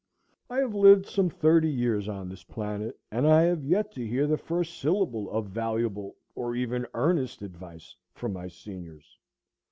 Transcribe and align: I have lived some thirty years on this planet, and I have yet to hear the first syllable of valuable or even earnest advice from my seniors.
I 0.49 0.57
have 0.61 0.73
lived 0.73 1.05
some 1.05 1.29
thirty 1.29 1.69
years 1.69 2.09
on 2.09 2.27
this 2.27 2.43
planet, 2.43 2.99
and 3.11 3.27
I 3.27 3.43
have 3.43 3.63
yet 3.63 3.91
to 3.91 4.07
hear 4.07 4.25
the 4.25 4.35
first 4.35 4.79
syllable 4.79 5.29
of 5.29 5.45
valuable 5.45 6.15
or 6.33 6.55
even 6.55 6.87
earnest 6.95 7.43
advice 7.43 7.95
from 8.15 8.33
my 8.33 8.47
seniors. 8.47 9.19